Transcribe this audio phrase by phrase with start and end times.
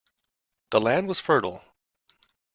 [0.71, 1.63] The land was fertile.